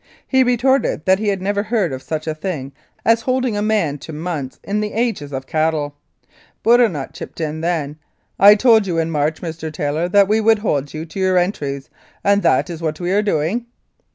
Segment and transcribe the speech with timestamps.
[0.27, 2.71] He retorted that he had never heard of such a thing
[3.05, 5.93] as holding a man to months in the ages of cattle.
[6.63, 7.99] Bourinot chipped in then,
[8.39, 9.71] "I told you in March, Mr.
[9.71, 11.87] Taylor, that we would hold you to your entries,
[12.23, 13.67] and that is what we are doing.'